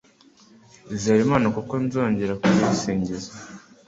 [0.95, 3.31] Izere Imana kuko nzongera kuyisingiza